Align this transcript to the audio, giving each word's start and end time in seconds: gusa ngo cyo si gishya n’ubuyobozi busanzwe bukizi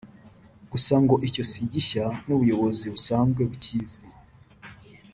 gusa 0.71 0.93
ngo 1.03 1.13
cyo 1.33 1.43
si 1.51 1.61
gishya 1.73 2.05
n’ubuyobozi 2.25 2.85
busanzwe 2.93 3.41
bukizi 3.49 4.03